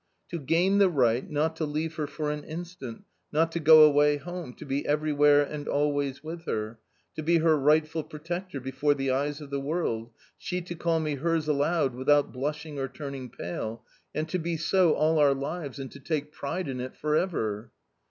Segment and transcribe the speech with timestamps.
[0.29, 4.17] "To gain the right, not to leave her for an instant, not to go away
[4.17, 6.79] home— to be everywhere and always with her.
[7.17, 10.09] To be her rightful protector before the eyes of the world....
[10.39, 13.85] she to call me hers aloud, without blushing or turning pale....
[14.15, 17.69] and to be so all our lives, and to take pride in it for ever."